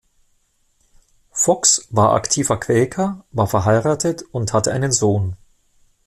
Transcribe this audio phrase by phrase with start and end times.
[1.31, 5.35] Fox war aktiver Quäker, war verheiratet und hatte einen Sohn.